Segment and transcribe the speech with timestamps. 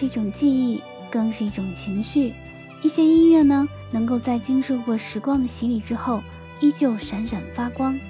[0.00, 2.32] 是一种记忆，更是一种情绪。
[2.80, 6.22] 一些音乐呢，能够在经受过时光的洗礼之后，
[6.58, 8.00] 依旧闪闪发光。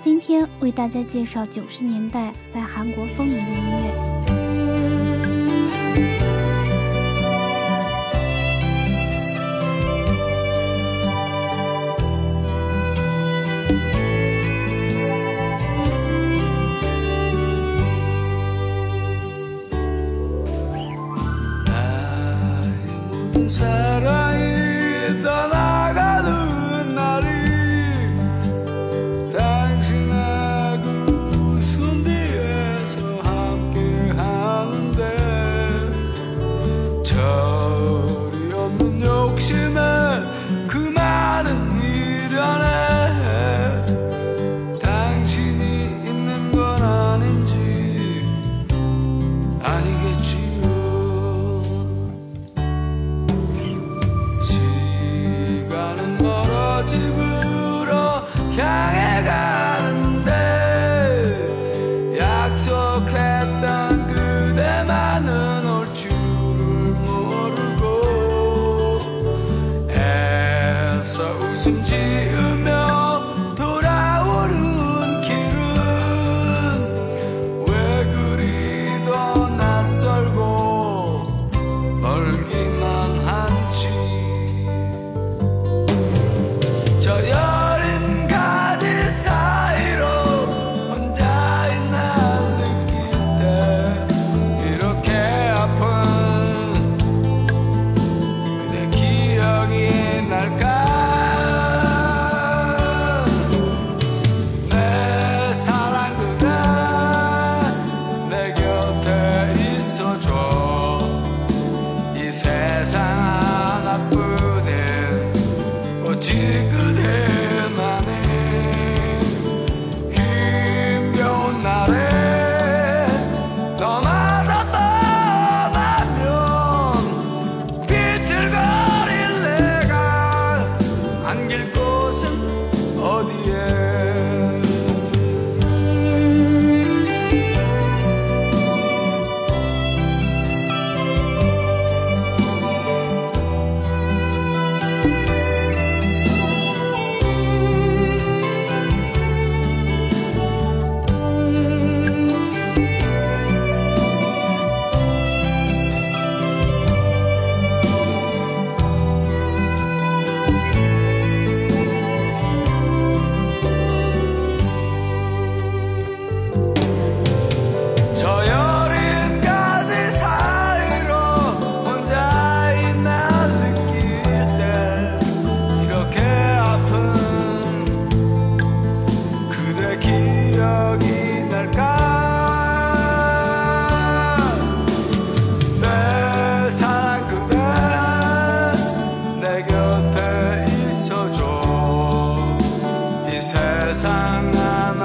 [0.00, 4.09] 今天为大家介绍九十年代在韩国风靡的音乐。
[23.50, 24.19] sarà
[62.50, 67.88] 약속했던 그대만은 올 줄을 모르고
[69.88, 71.94] 애써 웃음 지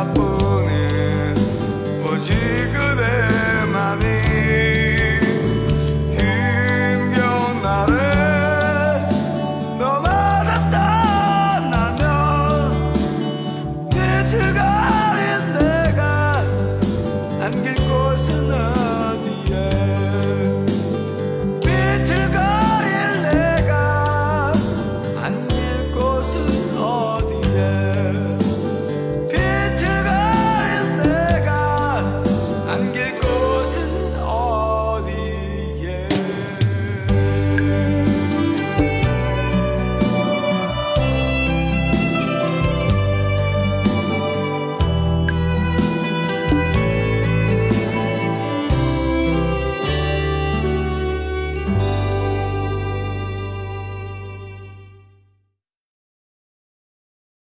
[0.00, 0.29] up.